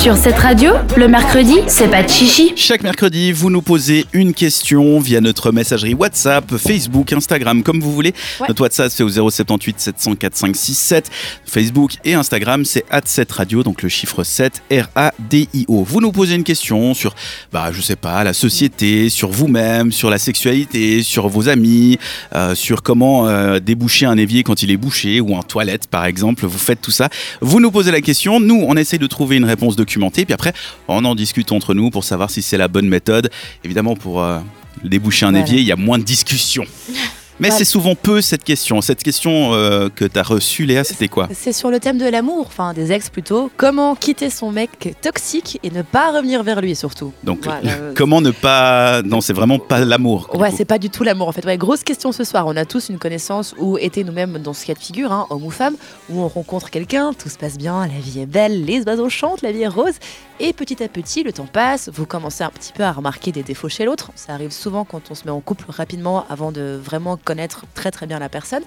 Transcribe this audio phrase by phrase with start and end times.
[0.00, 2.52] Sur cette radio, le mercredi, c'est pas de chichi.
[2.54, 7.92] Chaque mercredi, vous nous posez une question via notre messagerie WhatsApp, Facebook, Instagram, comme vous
[7.92, 8.14] voulez.
[8.46, 11.10] Notre WhatsApp, c'est au 078 704 567.
[11.44, 15.82] Facebook et Instagram, c'est at 7 radio, donc le chiffre 7, R-A-D-I-O.
[15.82, 17.16] Vous nous posez une question sur,
[17.52, 21.98] bah, je sais pas, la société, sur vous-même, sur la sexualité, sur vos amis,
[22.36, 26.04] euh, sur comment euh, déboucher un évier quand il est bouché ou en toilette, par
[26.04, 26.46] exemple.
[26.46, 27.08] Vous faites tout ça.
[27.40, 28.38] Vous nous posez la question.
[28.38, 30.52] Nous, on essaye de trouver une réponse Puis après,
[30.88, 33.30] on en discute entre nous pour savoir si c'est la bonne méthode.
[33.64, 34.38] Évidemment, pour euh,
[34.84, 36.64] déboucher un évier, il y a moins de discussion.
[37.40, 38.80] Mais c'est souvent peu cette question.
[38.80, 41.28] Cette question euh, que tu as reçue, Léa, c'était quoi?
[41.32, 43.50] C'est sur le thème de l'amour, enfin des ex plutôt.
[43.56, 47.12] Comment quitter son mec toxique et ne pas revenir vers lui surtout.
[47.22, 47.46] Donc,
[47.94, 49.02] comment ne pas.
[49.02, 50.30] Non, c'est vraiment pas l'amour.
[50.34, 51.44] Ouais, c'est pas du tout l'amour en fait.
[51.44, 52.46] Ouais, grosse question ce soir.
[52.46, 55.44] On a tous une connaissance où était nous-mêmes dans ce cas de figure, hein, homme
[55.44, 55.76] ou femme,
[56.10, 59.42] où on rencontre quelqu'un, tout se passe bien, la vie est belle, les oiseaux chantent,
[59.42, 59.94] la vie est rose.
[60.40, 63.42] Et petit à petit, le temps passe, vous commencez un petit peu à remarquer des
[63.42, 64.12] défauts chez l'autre.
[64.14, 67.90] Ça arrive souvent quand on se met en couple rapidement avant de vraiment connaître très
[67.90, 68.62] très bien la personne.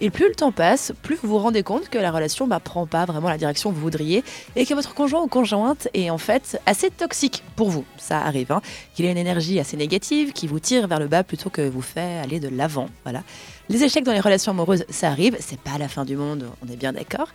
[0.00, 2.58] Et plus le temps passe, plus vous vous rendez compte que la relation ne bah,
[2.58, 4.24] prend pas vraiment la direction que vous voudriez
[4.56, 7.84] et que votre conjoint ou conjointe est en fait assez toxique pour vous.
[7.98, 8.60] Ça arrive, hein.
[8.96, 11.82] qu'il ait une énergie assez négative qui vous tire vers le bas plutôt que vous
[11.82, 12.88] fait aller de l'avant.
[13.04, 13.22] Voilà.
[13.72, 16.70] Les échecs dans les relations amoureuses, ça arrive, c'est pas la fin du monde, on
[16.70, 17.28] est bien d'accord.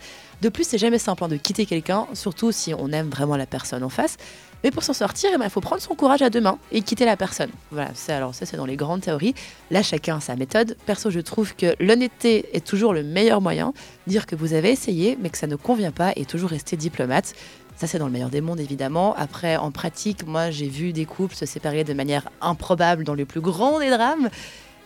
[0.44, 3.48] De plus, c'est jamais simple hein, de quitter quelqu'un, surtout si on aime vraiment la
[3.48, 4.18] personne en face.
[4.64, 6.84] Mais pour s'en sortir, eh ben, il faut prendre son courage à deux mains et
[6.84, 7.50] quitter la personne.
[7.72, 9.34] Voilà, c'est alors ça c'est dans les grandes théories.
[9.72, 10.78] Là, chacun a sa méthode.
[10.86, 13.74] Perso, je trouve que l'honnêteté est toujours le meilleur moyen.
[14.06, 17.34] Dire que vous avez essayé, mais que ça ne convient pas et toujours rester diplomate.
[17.78, 19.16] Ça, c'est dans le meilleur des mondes, évidemment.
[19.16, 23.26] Après, en pratique, moi, j'ai vu des couples se séparer de manière improbable dans le
[23.26, 24.30] plus grand des drames.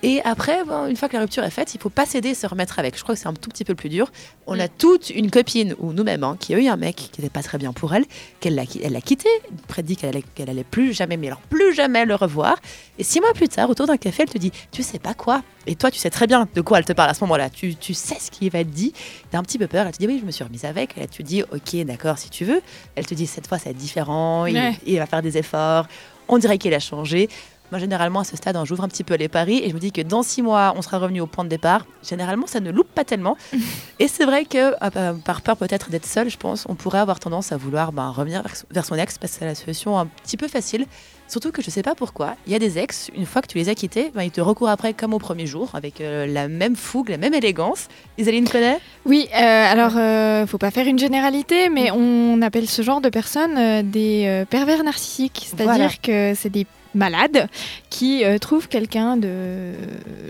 [0.03, 2.80] Et après, une fois que la rupture est faite, il faut pas céder, se remettre
[2.80, 2.97] avec.
[2.97, 4.11] Je crois que c'est un tout petit peu plus dur.
[4.47, 4.69] On a mm.
[4.77, 7.59] toute une copine, ou nous-mêmes, hein, qui a eu un mec qui n'était pas très
[7.59, 8.05] bien pour elle,
[8.39, 9.29] qu'elle l'a, elle l'a quitté,
[9.67, 12.55] prédit qu'elle allait, qu'elle allait plus jamais, mais alors plus jamais le revoir.
[12.97, 15.44] Et six mois plus tard, autour d'un café, elle te dit Tu sais pas quoi?
[15.67, 17.51] Et toi, tu sais très bien de quoi elle te parle à ce moment-là.
[17.51, 18.94] Tu, tu sais ce qui va être dit.
[18.94, 19.85] Tu as un petit peu peur.
[19.85, 20.95] Elle te dit Oui, je me suis remise avec.
[20.97, 22.62] Elle te dit Ok, d'accord, si tu veux.
[22.95, 24.47] Elle te dit Cette fois, ça va être différent.
[24.47, 25.85] Il, il va faire des efforts.
[26.28, 27.29] On dirait qu'il a changé.
[27.71, 29.79] Moi, généralement, à ce stade, hein, j'ouvre un petit peu les paris et je me
[29.79, 31.85] dis que dans six mois, on sera revenu au point de départ.
[32.03, 33.37] Généralement, ça ne loupe pas tellement.
[33.99, 36.99] et c'est vrai que, euh, euh, par peur peut-être d'être seul, je pense, on pourrait
[36.99, 40.05] avoir tendance à vouloir ben, revenir vers son ex parce que c'est la solution un
[40.05, 40.85] petit peu facile.
[41.29, 43.47] Surtout que je ne sais pas pourquoi, il y a des ex, une fois que
[43.47, 46.25] tu les as quittés, ben, ils te recourent après comme au premier jour, avec euh,
[46.25, 47.88] la même fougue, la même élégance.
[48.17, 51.95] Isaline connaît Oui, alors, ne faut pas faire une généralité, mais mm.
[51.95, 55.47] on appelle ce genre de personnes des pervers narcissiques.
[55.49, 57.47] C'est-à-dire que c'est des malades
[57.90, 59.74] qui euh, trouvent quelqu'un de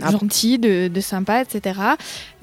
[0.02, 0.12] ah.
[0.12, 1.80] gentil, de, sympa, etc.,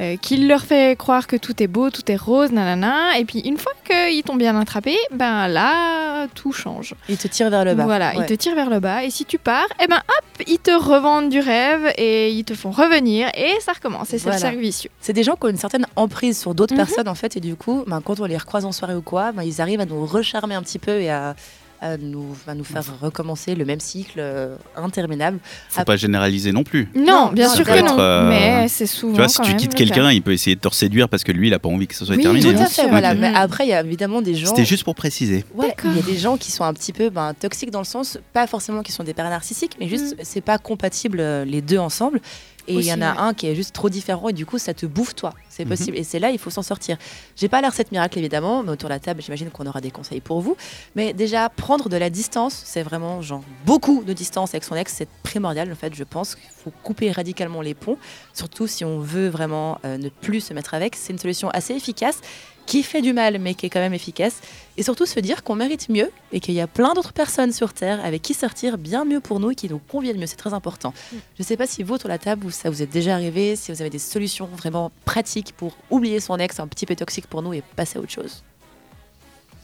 [0.00, 3.40] euh, qui leur fait croire que tout est beau, tout est rose, nanana, et puis
[3.40, 6.94] une fois qu'ils t'ont bien attrapé, ben là, tout change.
[7.08, 7.84] Ils te tirent vers le bas.
[7.84, 10.58] Voilà, ils te tirent vers le bas, et si tu pars, eh ben hop, ils
[10.58, 14.38] te revendent du rêve, et ils te font revenir, et ça recommence, et c'est le
[14.38, 14.90] cercle vicieux.
[15.00, 16.84] C'est des gens qui ont une certaine emprise sur d'autres mhm.
[16.84, 19.32] personnes, en fait, et du coup, ben, quand on les recroise en soirée ou quoi,
[19.32, 21.34] ben, ils arrivent à nous recharmer un petit peu et à
[21.80, 25.38] à nous, va nous faire recommencer le même cycle euh, interminable.
[25.68, 26.88] Faut pas généraliser non plus.
[26.94, 27.98] Non, bien sûr que non.
[27.98, 29.14] Euh, mais c'est souvent.
[29.14, 31.48] Tu vois, si tu quittes quelqu'un, il peut essayer de te séduire parce que lui,
[31.48, 32.52] il a pas envie que ça soit oui, terminé.
[32.52, 32.66] Tout à hein.
[32.66, 32.88] fait.
[32.88, 33.14] Voilà.
[33.14, 34.48] Mais après, il y a évidemment des gens.
[34.48, 35.44] C'était juste pour préciser.
[35.54, 37.84] Ouais, il y a des gens qui sont un petit peu ben, toxiques dans le
[37.84, 40.22] sens, pas forcément qui sont des pères narcissiques, mais juste mm.
[40.22, 42.20] c'est pas compatible euh, les deux ensemble.
[42.68, 44.74] Et il y en a un qui est juste trop différent et du coup, ça
[44.74, 45.32] te bouffe toi.
[45.48, 45.70] C'est mhm.
[45.70, 45.96] possible.
[45.96, 46.96] Et c'est là, il faut s'en sortir.
[47.36, 49.90] J'ai pas la recette miracle, évidemment, mais autour de la table, j'imagine qu'on aura des
[49.90, 50.56] conseils pour vous.
[50.94, 54.92] Mais déjà, prendre de la distance, c'est vraiment, genre, beaucoup de distance avec son ex,
[54.96, 57.98] c'est primordial, en fait, je pense qu'il faut couper radicalement les ponts.
[58.34, 60.94] Surtout si on veut vraiment euh, ne plus se mettre avec.
[60.94, 62.20] C'est une solution assez efficace
[62.68, 64.40] qui fait du mal mais qui est quand même efficace.
[64.76, 67.72] Et surtout se dire qu'on mérite mieux et qu'il y a plein d'autres personnes sur
[67.72, 70.26] Terre avec qui sortir bien mieux pour nous et qui nous conviennent mieux.
[70.26, 70.92] C'est très important.
[71.10, 73.56] Je ne sais pas si vous, autour de la table, ça vous est déjà arrivé,
[73.56, 77.26] si vous avez des solutions vraiment pratiques pour oublier son ex un petit peu toxique
[77.26, 78.44] pour nous et passer à autre chose.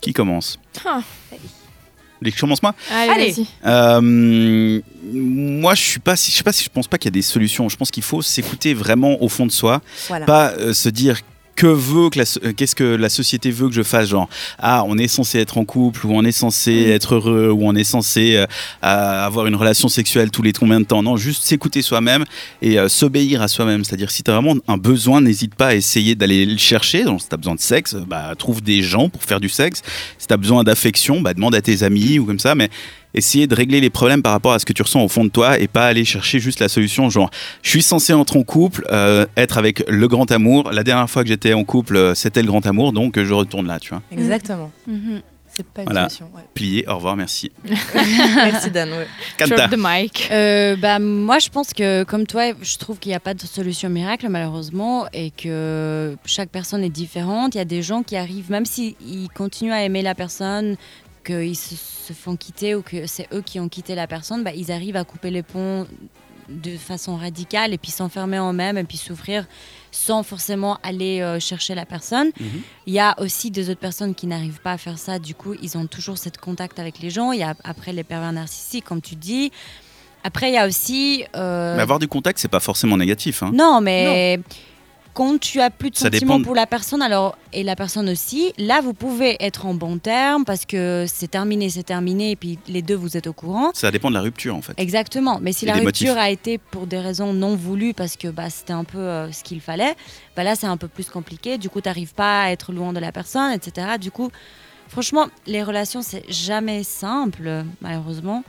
[0.00, 1.02] Qui commence ah.
[2.22, 3.34] Je commence moi Allez.
[3.66, 4.80] Euh,
[5.12, 7.22] moi, je suis pas, je sais pas si je pense pas qu'il y a des
[7.22, 7.68] solutions.
[7.68, 9.82] Je pense qu'il faut s'écouter vraiment au fond de soi,
[10.26, 11.20] pas euh, se dire
[11.56, 14.28] que veut que euh, qu'est-ce que la société veut que je fasse genre
[14.58, 17.74] ah on est censé être en couple ou on est censé être heureux ou on
[17.74, 18.46] est censé euh,
[18.80, 21.02] avoir une relation sexuelle tous les combien de temps?
[21.02, 22.24] Non juste s'écouter soi-même
[22.62, 23.84] et euh, s'obéir à soi-même.
[23.84, 27.04] C'est-à-dire si tu as vraiment un besoin n'hésite pas à essayer d'aller le chercher.
[27.04, 29.82] Donc si tu as besoin de sexe bah trouve des gens pour faire du sexe.
[30.18, 32.54] Si tu as besoin d'affection bah demande à tes amis ou comme ça.
[32.54, 32.70] Mais
[33.14, 35.30] essayer de régler les problèmes par rapport à ce que tu ressens au fond de
[35.30, 37.30] toi et pas aller chercher juste la solution genre
[37.62, 40.70] je suis censé entrer en couple, euh, être avec le grand amour.
[40.72, 43.66] La dernière fois que j'étais en couple, euh, c'était le grand amour, donc je retourne
[43.66, 44.02] là, tu vois.
[44.12, 44.70] Exactement.
[44.86, 45.20] Mhm.
[45.56, 46.08] C'est pas une Voilà.
[46.08, 46.28] solution.
[46.34, 46.42] ouais.
[46.52, 47.52] Plié, au revoir, merci.
[48.34, 48.90] Merci Dan.
[48.90, 49.06] ouais.
[49.46, 50.28] Drop the mic.
[50.32, 53.40] Euh, bah, moi, je pense que, comme toi, je trouve qu'il n'y a pas de
[53.42, 57.54] solution miracle, malheureusement, et que chaque personne est différente.
[57.54, 58.94] Il y a des gens qui arrivent, même s'ils
[59.32, 60.74] continuent à aimer la personne,
[61.24, 64.52] qu'ils se, se font quitter ou que c'est eux qui ont quitté la personne, bah,
[64.54, 65.86] ils arrivent à couper les ponts
[66.50, 69.46] de façon radicale et puis s'enfermer en eux-mêmes et puis souffrir
[69.90, 72.30] sans forcément aller euh, chercher la personne.
[72.38, 72.62] Mhm.
[72.86, 75.18] Il y a aussi des autres personnes qui n'arrivent pas à faire ça.
[75.18, 77.32] Du coup, ils ont toujours cette contact avec les gens.
[77.32, 79.52] Il y a après les pervers narcissiques, comme tu dis.
[80.22, 81.24] Après, il y a aussi.
[81.34, 83.42] euh, Mais avoir du contact, c'est pas forcément négatif.
[83.42, 83.50] hein.
[83.54, 84.38] Non, mais
[85.14, 88.08] quand tu as plus de Ça sentiments dépend- pour la personne, alors et la personne
[88.10, 92.36] aussi, là, vous pouvez être en bon terme parce que c'est terminé, c'est terminé, et
[92.36, 93.70] puis les deux vous êtes au courant.
[93.74, 94.74] Ça dépend de la rupture, en fait.
[94.76, 95.38] Exactement.
[95.40, 96.22] Mais si Et la rupture motifs.
[96.24, 99.44] a été pour des raisons non voulues, parce que bah, c'était un peu euh, ce
[99.44, 99.94] qu'il fallait,
[100.36, 101.58] bah, là, c'est un peu plus compliqué.
[101.58, 103.86] Du coup, tu n'arrives pas à être loin de la personne, etc.
[104.00, 104.30] Du coup,
[104.88, 108.42] franchement, les relations, c'est jamais simple, malheureusement.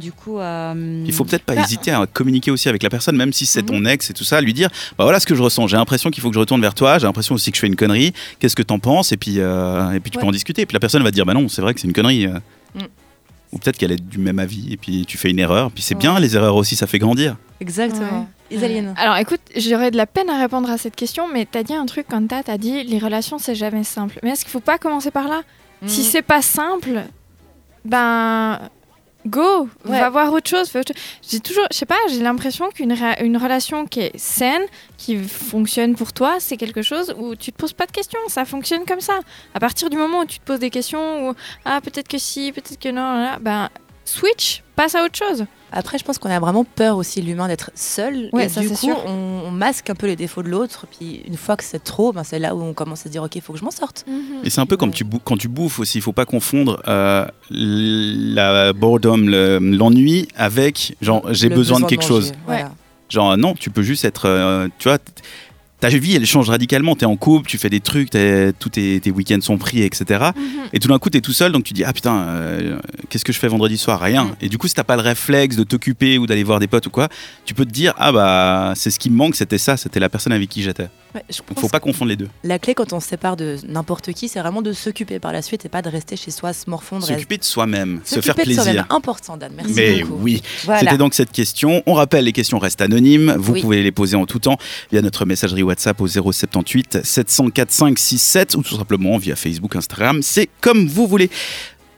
[0.00, 0.38] Du coup.
[0.38, 3.46] euh, Il faut peut-être pas Bah, hésiter à communiquer aussi avec la personne, même si
[3.46, 3.68] c'est Mhm.
[3.68, 4.68] ton ex et tout ça, lui dire
[4.98, 5.66] bah voilà ce que je ressens.
[5.68, 6.98] J'ai l'impression qu'il faut que je retourne vers toi.
[6.98, 8.12] J'ai l'impression aussi que je fais une connerie.
[8.38, 9.12] Qu'est-ce que t'en penses?
[9.12, 10.28] Et puis euh, et puis tu peux Ouais.
[10.28, 10.62] en discuter.
[10.62, 12.26] Et puis la personne va te dire bah non, c'est vrai que c'est une connerie.
[12.26, 12.38] euh.
[12.74, 12.80] Mm.
[13.52, 15.70] Ou peut-être qu'elle est du même avis et puis tu fais une erreur.
[15.72, 16.00] Puis c'est Ouais.
[16.00, 17.36] bien les erreurs aussi, ça fait grandir.
[17.60, 18.28] Exactement.
[18.50, 18.94] Isaline.
[18.96, 21.86] Alors écoute, j'aurais de la peine à répondre à cette question, mais t'as dit un
[21.86, 24.18] truc quand t'as t'as dit les relations c'est jamais simple.
[24.22, 25.42] Mais est-ce qu'il faut pas commencer par là?
[25.86, 26.06] Si Mhm.
[26.06, 27.02] c'est pas simple,
[27.84, 28.58] ben
[29.26, 30.00] go, Ouais.
[30.00, 30.72] va voir autre chose.
[31.28, 34.62] J'ai toujours, je sais pas, j'ai l'impression qu'une une relation qui est saine,
[34.96, 38.20] qui fonctionne pour toi, c'est quelque chose où tu te poses pas de questions.
[38.28, 39.20] Ça fonctionne comme ça.
[39.54, 41.34] À partir du moment où tu te poses des questions, ou
[41.64, 43.68] ah peut-être que si, peut-être que non, là, ben
[44.10, 45.46] switch, passe à autre chose.
[45.72, 48.28] Après, je pense qu'on a vraiment peur aussi, l'humain, d'être seul.
[48.32, 48.96] Ouais, et ça, du coup, sûr.
[49.06, 50.86] on, on masque un peu les défauts de l'autre.
[50.90, 53.22] Puis une fois que c'est trop, ben, c'est là où on commence à se dire
[53.22, 54.04] Ok, il faut que je m'en sorte.
[54.42, 54.94] Et c'est un peu comme Ouais.
[54.96, 55.98] tu bou- quand tu bouffes aussi.
[55.98, 62.02] Il faut pas confondre euh, la boredom, le- l'ennui avec genre j'ai besoin de quelque
[62.02, 62.32] manger, chose.
[62.46, 62.72] Voilà.
[63.08, 64.98] Genre non, tu peux juste être, euh, tu vois,
[65.80, 66.94] ta vie elle change radicalement.
[66.94, 70.30] T'es en couple, tu fais des trucs, tous tes, tes week-ends sont pris, etc.
[70.72, 72.78] Et tout d'un coup t'es tout seul, donc tu dis ah putain, euh,
[73.08, 74.00] qu'est-ce que je fais vendredi soir?
[74.00, 74.24] Rien.
[74.24, 74.36] Mm.
[74.42, 76.86] Et du coup si t'as pas le réflexe de t'occuper ou d'aller voir des potes
[76.86, 77.08] ou quoi,
[77.44, 80.08] tu peux te dire ah bah c'est ce qui me manque, c'était ça, c'était la
[80.08, 80.88] personne avec qui j'étais.
[81.14, 82.28] Ouais, je Donc pense faut pas confondre les deux.
[82.44, 85.42] La clé quand on se sépare de n'importe qui, c'est vraiment de s'occuper par la
[85.42, 87.04] suite et pas de rester chez soi, se morfondre.
[87.06, 88.86] S'occuper de soi-même, se faire plaisir.
[88.90, 89.52] Important, Dan.
[89.56, 90.22] Merci Mais beaucoup.
[90.22, 90.80] oui, Voilà.
[90.80, 91.82] C'était donc cette question.
[91.86, 93.34] On rappelle, les questions restent anonymes.
[93.38, 93.60] Vous Oui.
[93.62, 94.56] pouvez les poser en tout temps
[94.92, 100.20] via notre messagerie WhatsApp au 078 704 567 ou tout simplement via Facebook, Instagram.
[100.22, 101.30] C'est comme vous voulez.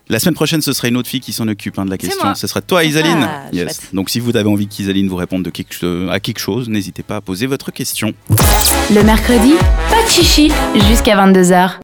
[0.09, 2.19] La semaine prochaine, ce sera une autre fille qui s'en occupe hein, de la question.
[2.23, 2.35] moi.
[2.35, 3.23] Ce sera toi, Isaline.
[3.29, 3.89] Ah, chouette.
[3.93, 7.03] Donc, si vous avez envie qu'Isaline vous réponde de quelque, euh, à quelque chose, n'hésitez
[7.03, 8.13] pas à poser votre question.
[8.95, 9.55] Le mercredi,
[9.89, 10.51] pas de chichi
[10.89, 11.79] jusqu'à 22h.